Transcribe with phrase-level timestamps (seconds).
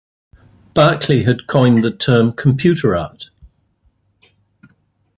[0.73, 3.29] Berkeley had coined the term Computer Art.